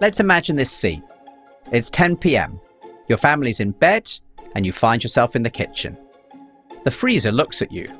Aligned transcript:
Let's 0.00 0.20
imagine 0.20 0.56
this 0.56 0.70
scene. 0.70 1.02
It's 1.72 1.90
10 1.90 2.16
pm. 2.16 2.60
Your 3.08 3.18
family's 3.18 3.60
in 3.60 3.72
bed, 3.72 4.10
and 4.54 4.66
you 4.66 4.72
find 4.72 5.02
yourself 5.02 5.36
in 5.36 5.42
the 5.42 5.50
kitchen. 5.50 5.96
The 6.84 6.90
freezer 6.90 7.32
looks 7.32 7.62
at 7.62 7.72
you. 7.72 7.90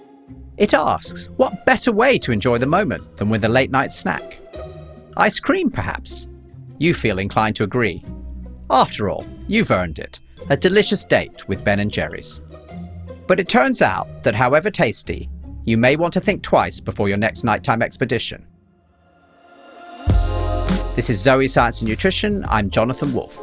It 0.56 0.74
asks, 0.74 1.28
what 1.36 1.64
better 1.66 1.92
way 1.92 2.18
to 2.18 2.32
enjoy 2.32 2.58
the 2.58 2.66
moment 2.66 3.16
than 3.16 3.28
with 3.28 3.44
a 3.44 3.48
late 3.48 3.70
night 3.70 3.92
snack? 3.92 4.38
Ice 5.16 5.38
cream, 5.40 5.70
perhaps? 5.70 6.26
You 6.78 6.94
feel 6.94 7.18
inclined 7.18 7.56
to 7.56 7.64
agree. 7.64 8.04
After 8.70 9.08
all, 9.08 9.26
you've 9.46 9.70
earned 9.70 9.98
it 9.98 10.20
a 10.50 10.56
delicious 10.56 11.04
date 11.04 11.48
with 11.48 11.64
Ben 11.64 11.80
and 11.80 11.90
Jerry's. 11.90 12.42
But 13.26 13.40
it 13.40 13.48
turns 13.48 13.80
out 13.80 14.22
that 14.24 14.34
however 14.34 14.70
tasty, 14.70 15.30
you 15.64 15.78
may 15.78 15.96
want 15.96 16.12
to 16.14 16.20
think 16.20 16.42
twice 16.42 16.80
before 16.80 17.08
your 17.08 17.16
next 17.16 17.44
nighttime 17.44 17.80
expedition. 17.80 18.46
This 20.94 21.10
is 21.10 21.20
Zoe 21.20 21.48
Science 21.48 21.80
and 21.80 21.90
Nutrition. 21.90 22.44
I'm 22.48 22.70
Jonathan 22.70 23.12
Wolf. 23.12 23.36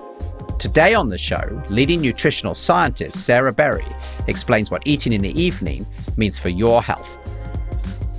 Today 0.57 0.93
on 0.93 1.09
the 1.09 1.17
show, 1.17 1.61
leading 1.69 1.99
nutritional 1.99 2.53
scientist 2.53 3.25
Sarah 3.25 3.51
Berry 3.51 3.85
explains 4.29 4.71
what 4.71 4.83
eating 4.85 5.11
in 5.11 5.19
the 5.19 5.37
evening 5.37 5.85
means 6.15 6.39
for 6.39 6.47
your 6.47 6.81
health. 6.81 7.19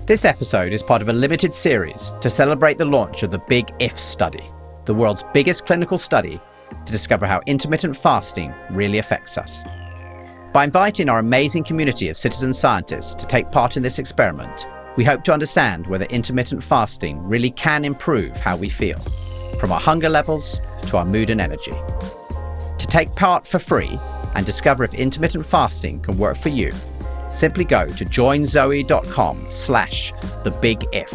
This 0.07 0.27
episode 0.27 0.75
is 0.75 0.83
part 0.83 1.01
of 1.01 1.09
a 1.09 1.15
limited 1.15 1.55
series 1.55 2.13
to 2.21 2.29
celebrate 2.29 2.77
the 2.77 2.85
launch 2.85 3.23
of 3.23 3.31
the 3.31 3.39
Big 3.39 3.73
If 3.79 3.99
study, 3.99 4.45
the 4.85 4.93
world's 4.93 5.25
biggest 5.33 5.65
clinical 5.65 5.97
study 5.97 6.39
to 6.85 6.93
discover 6.93 7.25
how 7.27 7.41
intermittent 7.47 7.97
fasting 7.97 8.53
really 8.69 8.99
affects 8.99 9.39
us. 9.39 9.65
By 10.53 10.65
inviting 10.65 11.09
our 11.09 11.21
amazing 11.21 11.65
community 11.65 12.11
of 12.11 12.19
citizen 12.19 12.53
scientists 12.53 13.15
to 13.15 13.27
take 13.27 13.49
part 13.49 13.79
in 13.79 13.83
this 13.83 13.99
experiment, 13.99 14.67
we 14.97 15.05
hope 15.05 15.25
to 15.25 15.33
understand 15.33 15.87
whether 15.87 16.05
intermittent 16.07 16.63
fasting 16.63 17.19
really 17.23 17.51
can 17.51 17.83
improve 17.83 18.37
how 18.37 18.59
we 18.59 18.69
feel, 18.69 18.99
from 19.63 19.71
our 19.71 19.79
hunger 19.79 20.09
levels 20.09 20.59
to 20.89 20.97
our 20.97 21.05
mood 21.05 21.31
and 21.31 21.41
energy. 21.41 21.71
To 21.71 22.87
take 22.89 23.15
part 23.15 23.47
for 23.47 23.61
free 23.61 23.97
and 24.35 24.45
discover 24.45 24.83
if 24.83 24.93
intermittent 24.93 25.47
fasting 25.47 26.01
can 26.01 26.19
work 26.19 26.37
for 26.37 26.49
you, 26.49 26.73
simply 27.31 27.65
go 27.65 27.87
to 27.87 28.05
joinzoe.com 28.05 29.47
slash 29.51 30.11
the 30.43 30.59
big 30.61 30.85
if. 30.93 31.13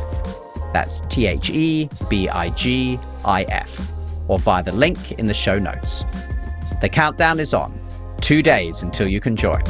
That's 0.72 1.02
T 1.10 1.28
H 1.28 1.50
E 1.50 1.90
B 2.10 2.30
I 2.30 2.50
G 2.52 2.98
I 3.26 3.44
F 3.50 3.92
or 4.30 4.40
via 4.40 4.64
the 4.64 4.72
link 4.72 5.12
in 5.12 5.26
the 5.26 5.34
show 5.34 5.56
notes. 5.56 6.06
The 6.80 6.88
countdown 6.88 7.42
is 7.42 7.54
on. 7.54 7.78
Two 8.22 8.42
days 8.42 8.82
until 8.82 9.10
you 9.10 9.20
can 9.20 9.36
join. 9.36 9.62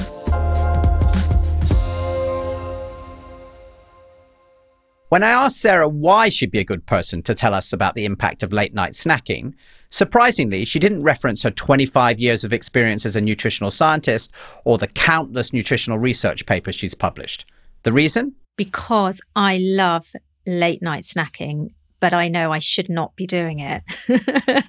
When 5.09 5.23
I 5.23 5.29
asked 5.29 5.61
Sarah 5.61 5.87
why 5.87 6.27
she'd 6.27 6.51
be 6.51 6.59
a 6.59 6.65
good 6.65 6.85
person 6.85 7.23
to 7.23 7.33
tell 7.33 7.53
us 7.53 7.71
about 7.71 7.95
the 7.95 8.03
impact 8.03 8.43
of 8.43 8.51
late 8.51 8.73
night 8.73 8.91
snacking, 8.91 9.53
surprisingly, 9.89 10.65
she 10.65 10.79
didn't 10.79 11.03
reference 11.03 11.43
her 11.43 11.51
25 11.51 12.19
years 12.19 12.43
of 12.43 12.51
experience 12.51 13.05
as 13.05 13.15
a 13.15 13.21
nutritional 13.21 13.71
scientist 13.71 14.33
or 14.65 14.77
the 14.77 14.87
countless 14.87 15.53
nutritional 15.53 15.97
research 15.97 16.45
papers 16.45 16.75
she's 16.75 16.93
published. 16.93 17.45
The 17.83 17.93
reason? 17.93 18.35
Because 18.57 19.21
I 19.33 19.59
love 19.61 20.11
late 20.45 20.81
night 20.81 21.05
snacking 21.05 21.69
but 21.99 22.13
I 22.13 22.27
know 22.27 22.51
I 22.51 22.59
should 22.59 22.89
not 22.89 23.15
be 23.15 23.25
doing 23.25 23.59
it. 23.59 23.83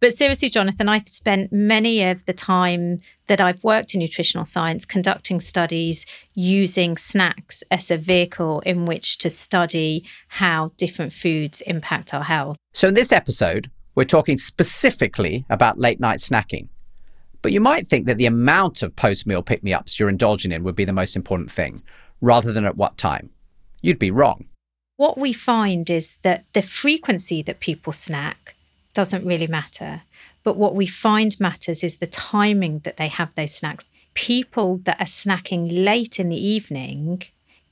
but 0.00 0.12
seriously, 0.12 0.48
Jonathan, 0.48 0.88
I've 0.88 1.08
spent 1.08 1.52
many 1.52 2.02
of 2.02 2.24
the 2.26 2.32
time 2.32 2.98
that 3.26 3.40
I've 3.40 3.62
worked 3.62 3.94
in 3.94 4.00
nutritional 4.00 4.44
science 4.44 4.84
conducting 4.84 5.40
studies 5.40 6.06
using 6.34 6.96
snacks 6.96 7.62
as 7.70 7.90
a 7.90 7.96
vehicle 7.98 8.60
in 8.60 8.86
which 8.86 9.18
to 9.18 9.30
study 9.30 10.04
how 10.28 10.72
different 10.76 11.12
foods 11.12 11.60
impact 11.62 12.12
our 12.12 12.24
health. 12.24 12.56
So, 12.72 12.88
in 12.88 12.94
this 12.94 13.12
episode, 13.12 13.70
we're 13.94 14.04
talking 14.04 14.38
specifically 14.38 15.44
about 15.50 15.78
late 15.78 16.00
night 16.00 16.20
snacking. 16.20 16.68
But 17.40 17.52
you 17.52 17.60
might 17.60 17.88
think 17.88 18.06
that 18.06 18.18
the 18.18 18.26
amount 18.26 18.82
of 18.82 18.96
post 18.96 19.26
meal 19.26 19.42
pick 19.42 19.62
me 19.62 19.72
ups 19.72 19.98
you're 19.98 20.08
indulging 20.08 20.50
in 20.50 20.64
would 20.64 20.74
be 20.74 20.84
the 20.84 20.92
most 20.92 21.14
important 21.14 21.52
thing, 21.52 21.82
rather 22.20 22.52
than 22.52 22.64
at 22.64 22.76
what 22.76 22.98
time. 22.98 23.30
You'd 23.80 24.00
be 24.00 24.10
wrong 24.10 24.46
what 24.98 25.16
we 25.16 25.32
find 25.32 25.88
is 25.88 26.18
that 26.22 26.44
the 26.54 26.60
frequency 26.60 27.40
that 27.40 27.60
people 27.60 27.92
snack 27.92 28.56
doesn't 28.92 29.24
really 29.24 29.46
matter. 29.46 30.02
But 30.42 30.56
what 30.56 30.74
we 30.74 30.86
find 30.86 31.38
matters 31.38 31.84
is 31.84 31.96
the 31.96 32.08
timing 32.08 32.80
that 32.80 32.96
they 32.96 33.06
have 33.06 33.32
those 33.36 33.54
snacks. 33.54 33.84
People 34.14 34.78
that 34.78 35.00
are 35.00 35.04
snacking 35.04 35.84
late 35.84 36.18
in 36.18 36.28
the 36.28 36.46
evening, 36.46 37.22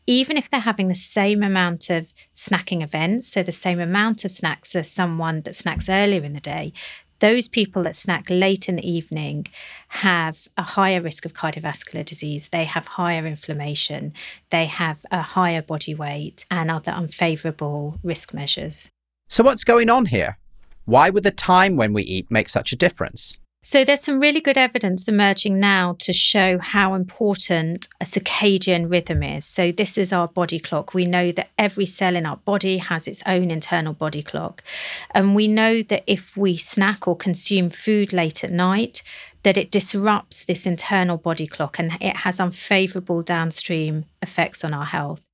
even 0.07 0.37
if 0.37 0.49
they're 0.49 0.61
having 0.61 0.87
the 0.87 0.95
same 0.95 1.43
amount 1.43 1.91
of 1.91 2.07
snacking 2.37 2.81
events, 2.81 3.27
so 3.27 3.43
the 3.43 3.51
same 3.51 3.81
amount 3.81 4.25
of 4.25 4.31
snacks 4.31 4.77
as 4.77 4.89
someone 4.89 5.41
that 5.41 5.57
snacks 5.57 5.89
earlier 5.89 6.23
in 6.23 6.33
the 6.33 6.41
day, 6.41 6.73
those 7.19 7.49
people 7.49 7.82
that 7.84 7.97
snack 7.97 8.27
late 8.28 8.69
in 8.69 8.77
the 8.77 8.91
evening 8.91 9.47
have 9.88 10.49
a 10.56 10.62
higher 10.62 11.00
risk 11.00 11.25
of 11.25 11.32
cardiovascular 11.32 12.04
disease. 12.04 12.49
They 12.50 12.65
have 12.65 12.87
higher 12.87 13.27
inflammation. 13.27 14.12
They 14.50 14.66
have 14.66 15.04
a 15.10 15.22
higher 15.22 15.62
body 15.62 15.94
weight 15.94 16.44
and 16.50 16.71
other 16.71 16.93
unfavorable 16.93 17.99
risk 18.03 18.34
measures. 18.34 18.91
So, 19.28 19.43
what's 19.43 19.65
going 19.65 19.91
on 19.91 20.06
here? 20.06 20.38
Why 20.84 21.10
would 21.10 21.25
the 21.25 21.32
time 21.32 21.77
when 21.77 21.93
we 21.93 22.03
eat 22.03 22.31
make 22.31 22.49
such 22.49 22.72
a 22.72 22.77
difference? 22.77 23.38
So 23.66 23.82
there's 23.84 24.03
some 24.03 24.21
really 24.21 24.38
good 24.38 24.56
evidence 24.56 25.09
emerging 25.09 25.59
now 25.59 25.97
to 25.99 26.12
show 26.12 26.56
how 26.59 26.94
important 26.94 27.88
a 28.00 28.04
circadian 28.04 28.88
rhythm 28.88 29.25
is. 29.25 29.44
So 29.44 29.72
this 29.72 29.99
is 29.99 30.12
our 30.12 30.28
body 30.28 30.60
clock. 30.60 30.94
We 30.94 31.04
know 31.04 31.32
that 31.32 31.50
every 31.59 31.84
cell 31.84 32.15
in 32.15 32.27
our 32.27 32.37
body 32.37 32.78
has 32.78 33.09
its 33.09 33.25
own 33.27 33.50
internal 33.50 33.93
body 33.93 34.22
clock. 34.22 34.62
And 35.10 35.34
we 35.34 35.49
know 35.49 35.82
that 35.82 36.04
if 36.06 36.37
we 36.37 36.56
snack 36.56 37.09
or 37.09 37.16
consume 37.16 37.71
food 37.71 38.12
late 38.12 38.44
at 38.44 38.53
night, 38.53 39.03
that 39.43 39.56
it 39.56 39.72
disrupts 39.72 40.44
this 40.44 40.65
internal 40.65 41.16
body 41.16 41.48
clock 41.48 41.81
and 41.81 41.98
it 42.00 42.19
has 42.19 42.38
unfavorable 42.38 43.21
downstream 43.22 44.04
effects 44.22 44.62
on 44.62 44.75
our 44.75 44.84
health. 44.84 45.25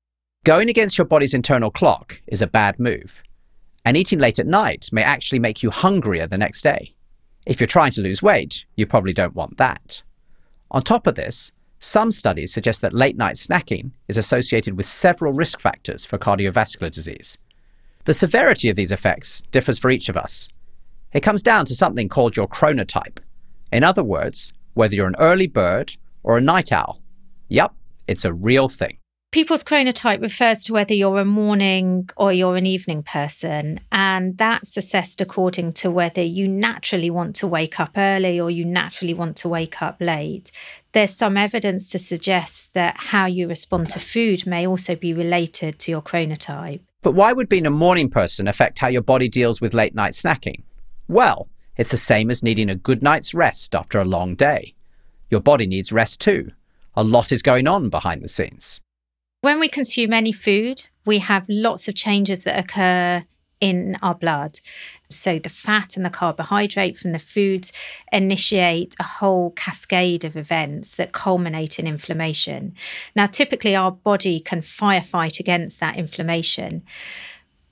Going 0.45 0.71
against 0.71 0.97
your 0.97 1.05
body's 1.05 1.35
internal 1.35 1.71
clock 1.71 2.23
is 2.27 2.41
a 2.41 2.47
bad 2.47 2.79
move. 2.79 3.23
And 3.85 3.95
eating 3.95 4.21
late 4.21 4.39
at 4.39 4.47
night 4.47 4.89
may 4.91 5.03
actually 5.03 5.39
make 5.39 5.63
you 5.63 5.69
hungrier 5.71 6.27
the 6.27 6.39
next 6.39 6.63
day. 6.63 6.95
If 7.47 7.61
you're 7.61 7.67
trying 7.67 7.93
to 7.93 8.01
lose 8.01 8.23
weight, 8.23 8.65
you 8.77 8.87
probably 8.87 9.13
don't 9.13 9.35
want 9.35 9.59
that. 9.59 10.03
On 10.71 10.83
top 10.83 11.07
of 11.07 11.17
this, 11.17 11.51
some 11.81 12.13
studies 12.13 12.53
suggest 12.53 12.81
that 12.83 12.95
late 12.95 13.17
night 13.17 13.37
snacking 13.37 13.91
is 14.07 14.17
associated 14.17 14.77
with 14.77 14.87
several 14.87 15.33
risk 15.33 15.61
factors 15.61 16.05
for 16.05 16.19
cardiovascular 16.19 16.91
disease. 16.91 17.39
The 18.05 18.15
severity 18.15 18.69
of 18.69 18.77
these 18.77 18.93
effects 18.93 19.43
differs 19.51 19.79
for 19.79 19.91
each 19.91 20.09
of 20.09 20.17
us. 20.17 20.49
It 21.13 21.21
comes 21.23 21.43
down 21.43 21.67
to 21.67 21.75
something 21.75 22.09
called 22.09 22.37
your 22.37 22.49
chronotype. 22.49 23.19
In 23.73 23.83
other 23.83 24.05
words, 24.05 24.53
whether 24.75 24.95
you're 24.95 25.09
an 25.09 25.17
early 25.19 25.47
bird 25.47 25.97
or 26.23 26.39
a 26.39 26.41
night 26.41 26.73
owl. 26.73 27.01
Yep, 27.49 27.73
it's 28.07 28.25
a 28.25 28.33
real 28.33 28.69
thing. 28.69 28.99
People's 29.33 29.65
chronotype 29.65 30.21
refers 30.21 30.63
to 30.65 30.75
whether 30.75 30.93
you're 30.93 31.19
a 31.19 31.25
morning 31.25 32.07
or 32.19 32.35
you're 32.35 32.57
an 32.57 32.67
evening 32.67 33.03
person, 33.03 33.81
and 33.91 34.37
that's 34.37 34.77
assessed 34.77 35.23
according 35.23 35.73
to 35.73 35.91
whether 35.91 36.21
you 36.21 36.47
naturally 36.47 37.09
want 37.09 37.35
to 37.37 37.47
wake 37.47 37.81
up 37.81 37.93
early 37.97 38.39
or 38.39 38.51
you 38.51 38.63
naturally 38.63 39.15
want 39.15 39.39
to 39.39 39.49
wake 39.49 39.81
up 39.81 39.97
late. 40.01 40.53
There's 40.93 41.17
some 41.17 41.39
evidence 41.39 41.89
to 41.89 41.99
suggest 41.99 42.75
that 42.75 42.95
how 42.99 43.25
you 43.25 43.49
respond 43.49 43.89
to 43.91 43.99
food 43.99 44.47
may 44.47 44.67
also 44.67 44.95
be 44.97 45.15
related 45.15 45.79
to 45.79 45.91
your 45.91 46.03
chronotype. 46.03 46.81
But 47.01 47.13
why 47.13 47.33
would 47.33 47.49
being 47.49 47.65
a 47.65 47.71
morning 47.71 48.11
person 48.11 48.47
affect 48.47 48.81
how 48.81 48.89
your 48.89 49.01
body 49.01 49.31
deals 49.31 49.63
with 49.63 49.73
late 49.73 49.95
night 49.95 50.13
snacking? 50.13 50.63
Well, 51.09 51.49
it's 51.79 51.91
the 51.91 51.97
same 51.97 52.31
as 52.31 52.43
needing 52.43 52.69
a 52.69 52.75
good 52.75 53.03
night's 53.03 53.33
rest 53.33 53.75
after 53.75 53.99
a 53.99 54.05
long 54.05 54.35
day. 54.35 54.75
Your 55.31 55.41
body 55.41 55.67
needs 55.67 55.91
rest 55.91 56.21
too. 56.21 56.53
A 56.97 57.03
lot 57.03 57.33
is 57.33 57.41
going 57.41 57.67
on 57.67 57.89
behind 57.89 58.23
the 58.23 58.29
scenes. 58.29 58.83
When 59.43 59.59
we 59.59 59.69
consume 59.69 60.13
any 60.13 60.31
food, 60.31 60.89
we 61.05 61.19
have 61.19 61.49
lots 61.49 61.89
of 61.89 61.97
changes 61.97 62.45
that 62.45 62.57
occur 62.57 63.25
in 63.61 63.99
our 64.01 64.15
blood. 64.15 64.61
So 65.11 65.41
the 65.41 65.51
fat 65.51 65.97
and 65.97 66.07
the 66.07 66.11
carbohydrate 66.11 66.97
from 66.97 67.11
the 67.11 67.19
foods 67.19 67.73
initiate 68.13 68.95
a 69.01 69.03
whole 69.03 69.51
cascade 69.51 70.25
of 70.25 70.37
events 70.37 70.95
that 70.95 71.11
culminate 71.11 71.81
in 71.81 71.89
inflammation. 71.89 72.77
Now, 73.17 73.27
typically, 73.27 73.75
our 73.75 73.91
body 73.91 74.39
can 74.39 74.61
firefight 74.61 75.41
against 75.41 75.81
that 75.81 75.97
inflammation. 75.97 76.85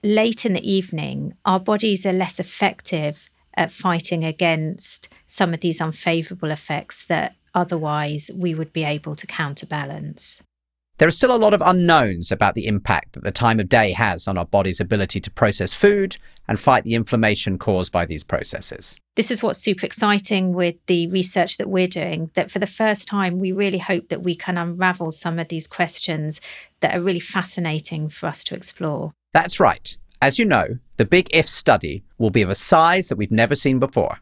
Late 0.03 0.45
in 0.45 0.55
the 0.55 0.69
evening, 0.69 1.35
our 1.45 1.61
bodies 1.61 2.05
are 2.05 2.13
less 2.13 2.41
effective 2.41 3.31
at 3.55 3.71
fighting 3.71 4.25
against 4.25 5.09
some 5.29 5.55
of 5.55 5.61
these 5.61 5.81
unfavorable 5.81 6.51
effects 6.51 7.05
that 7.05 7.37
otherwise 7.55 8.29
we 8.35 8.57
would 8.57 8.73
be 8.73 8.83
able 8.83 9.15
to 9.15 9.27
counterbalance. 9.29 10.43
There 11.01 11.09
are 11.09 11.11
still 11.11 11.35
a 11.35 11.39
lot 11.39 11.55
of 11.55 11.63
unknowns 11.65 12.31
about 12.31 12.55
the 12.55 12.67
impact 12.67 13.15
that 13.15 13.25
the 13.25 13.31
time 13.31 13.59
of 13.59 13.71
day 13.71 13.93
has 13.93 14.29
on 14.29 14.37
our 14.37 14.45
body's 14.45 14.81
ability 14.81 15.19
to 15.21 15.31
process 15.31 15.73
food 15.73 16.19
and 16.47 16.61
fight 16.61 16.85
the 16.85 16.95
inflammation 16.95 17.57
caused 17.57 17.91
by 17.91 18.05
these 18.05 18.23
processes. 18.23 18.99
This 19.17 19.31
is 19.31 19.43
what's 19.43 19.59
super 19.59 19.87
exciting 19.87 20.53
with 20.53 20.75
the 20.89 21.07
research 21.09 21.57
that 21.57 21.71
we're 21.71 21.89
doing, 21.89 22.31
that 22.35 22.51
for 22.51 22.59
the 22.59 22.67
first 22.67 23.09
time, 23.09 23.39
we 23.39 23.51
really 23.51 23.79
hope 23.79 24.11
that 24.11 24.23
we 24.23 24.35
can 24.35 24.59
unravel 24.59 25.11
some 25.11 25.39
of 25.39 25.49
these 25.49 25.67
questions 25.67 26.39
that 26.81 26.95
are 26.95 27.01
really 27.01 27.19
fascinating 27.19 28.11
for 28.11 28.27
us 28.27 28.45
to 28.45 28.55
explore. 28.55 29.15
That's 29.33 29.59
right. 29.59 29.97
As 30.21 30.39
you 30.39 30.45
know, 30.45 30.77
the 30.99 31.07
Big 31.07 31.29
If 31.33 31.49
study 31.49 32.05
will 32.19 32.29
be 32.29 32.43
of 32.43 32.51
a 32.51 32.55
size 32.55 33.09
that 33.09 33.17
we've 33.17 33.33
never 33.33 33.55
seen 33.55 33.79
before. 33.79 34.19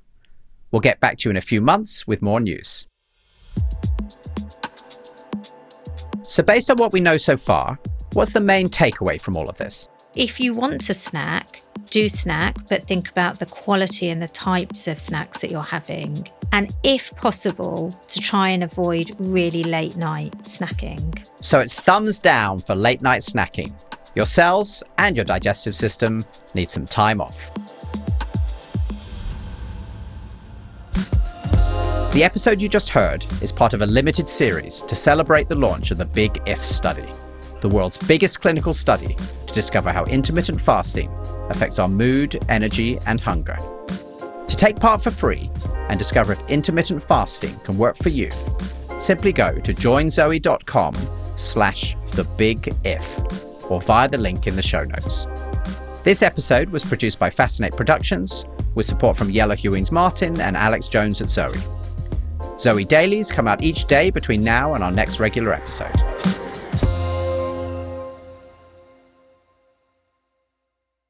We'll 0.70 0.78
get 0.78 1.00
back 1.00 1.18
to 1.18 1.28
you 1.28 1.30
in 1.32 1.36
a 1.36 1.40
few 1.40 1.60
months 1.60 2.06
with 2.06 2.22
more 2.22 2.38
news. 2.38 2.86
So, 6.38 6.44
based 6.44 6.70
on 6.70 6.76
what 6.76 6.92
we 6.92 7.00
know 7.00 7.16
so 7.16 7.36
far, 7.36 7.80
what's 8.12 8.32
the 8.32 8.38
main 8.38 8.68
takeaway 8.68 9.20
from 9.20 9.36
all 9.36 9.48
of 9.48 9.58
this? 9.58 9.88
If 10.14 10.38
you 10.38 10.54
want 10.54 10.80
to 10.82 10.94
snack, 10.94 11.62
do 11.90 12.08
snack, 12.08 12.56
but 12.68 12.84
think 12.84 13.10
about 13.10 13.40
the 13.40 13.46
quality 13.46 14.08
and 14.08 14.22
the 14.22 14.28
types 14.28 14.86
of 14.86 15.00
snacks 15.00 15.40
that 15.40 15.50
you're 15.50 15.64
having. 15.64 16.28
And 16.52 16.72
if 16.84 17.12
possible, 17.16 17.90
to 18.06 18.20
try 18.20 18.50
and 18.50 18.62
avoid 18.62 19.16
really 19.18 19.64
late 19.64 19.96
night 19.96 20.32
snacking. 20.42 21.26
So, 21.40 21.58
it's 21.58 21.74
thumbs 21.74 22.20
down 22.20 22.60
for 22.60 22.76
late 22.76 23.02
night 23.02 23.22
snacking. 23.22 23.72
Your 24.14 24.24
cells 24.24 24.80
and 24.98 25.16
your 25.16 25.24
digestive 25.24 25.74
system 25.74 26.24
need 26.54 26.70
some 26.70 26.86
time 26.86 27.20
off. 27.20 27.50
The 32.18 32.24
episode 32.24 32.60
you 32.60 32.68
just 32.68 32.88
heard 32.88 33.24
is 33.42 33.52
part 33.52 33.74
of 33.74 33.82
a 33.82 33.86
limited 33.86 34.26
series 34.26 34.82
to 34.82 34.96
celebrate 34.96 35.48
the 35.48 35.54
launch 35.54 35.92
of 35.92 35.98
the 35.98 36.04
Big 36.04 36.42
If 36.46 36.64
study, 36.64 37.06
the 37.60 37.68
world's 37.68 37.96
biggest 37.96 38.40
clinical 38.40 38.72
study 38.72 39.14
to 39.46 39.54
discover 39.54 39.92
how 39.92 40.02
intermittent 40.06 40.60
fasting 40.60 41.12
affects 41.48 41.78
our 41.78 41.86
mood, 41.86 42.44
energy, 42.48 42.98
and 43.06 43.20
hunger. 43.20 43.56
To 44.48 44.56
take 44.56 44.80
part 44.80 45.00
for 45.00 45.12
free 45.12 45.48
and 45.88 45.96
discover 45.96 46.32
if 46.32 46.50
intermittent 46.50 47.04
fasting 47.04 47.54
can 47.60 47.78
work 47.78 47.96
for 47.96 48.08
you, 48.08 48.32
simply 48.98 49.32
go 49.32 49.56
to 49.60 49.72
joinzoe.com 49.72 50.96
slash 51.36 51.96
the 52.14 52.24
big 52.36 52.68
if 52.84 53.70
or 53.70 53.80
via 53.80 54.08
the 54.08 54.18
link 54.18 54.48
in 54.48 54.56
the 54.56 54.62
show 54.62 54.82
notes. 54.82 55.28
This 56.02 56.22
episode 56.22 56.70
was 56.70 56.82
produced 56.82 57.20
by 57.20 57.30
Fascinate 57.30 57.76
Productions 57.76 58.44
with 58.74 58.86
support 58.86 59.16
from 59.16 59.30
Yella 59.30 59.54
Hewings 59.54 59.92
Martin 59.92 60.40
and 60.40 60.56
Alex 60.56 60.88
Jones 60.88 61.20
at 61.20 61.30
Zoe. 61.30 61.54
Zoe 62.60 62.84
Dailies 62.84 63.30
come 63.30 63.46
out 63.46 63.62
each 63.62 63.84
day 63.84 64.10
between 64.10 64.42
now 64.42 64.74
and 64.74 64.82
our 64.82 64.90
next 64.90 65.20
regular 65.20 65.52
episode. 65.52 65.94